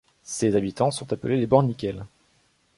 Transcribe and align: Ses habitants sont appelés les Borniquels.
Ses 0.23 0.55
habitants 0.55 0.89
sont 0.89 1.13
appelés 1.13 1.37
les 1.37 1.45
Borniquels. 1.45 2.05